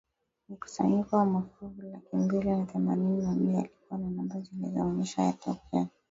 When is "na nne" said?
3.21-3.55